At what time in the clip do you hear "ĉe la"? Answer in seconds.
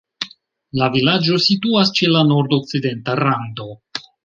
2.01-2.25